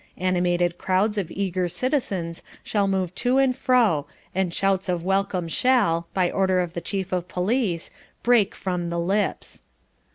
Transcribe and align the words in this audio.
Animated 0.17 0.79
crowds 0.79 1.19
of 1.19 1.29
eager 1.29 1.67
citizens 1.67 2.41
shall 2.63 2.87
move 2.87 3.13
to 3.13 3.37
and 3.37 3.55
fro 3.55 4.07
and 4.33 4.51
shouts 4.51 4.89
of 4.89 5.03
welcome 5.05 5.47
shall, 5.47 6.07
by 6.15 6.31
order 6.31 6.59
of 6.59 6.73
the 6.73 6.81
Chief 6.81 7.11
of 7.11 7.27
Police, 7.27 7.91
break 8.23 8.55
from 8.55 8.89
the 8.89 8.97
lips. 8.99 9.61